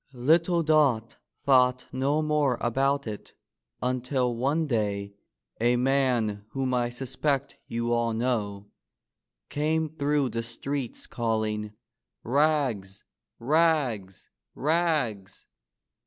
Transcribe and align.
Little 0.13 0.63
Dot 0.63 1.17
thought 1.45 1.85
no 1.91 2.23
more 2.23 2.57
about 2.59 3.05
it 3.05 3.33
until 3.83 4.35
one 4.35 4.65
day 4.65 5.13
a 5.59 5.75
man 5.75 6.43
whom 6.53 6.73
I 6.73 6.89
suspect 6.89 7.59
you 7.67 7.93
all 7.93 8.11
know 8.13 8.71
came 9.49 9.89
through 9.95 10.29
the 10.29 10.41
streets 10.41 11.05
calling: 11.05 11.73
^^Rags! 12.25 13.03
rags! 13.37 14.31
rags! 14.55 15.45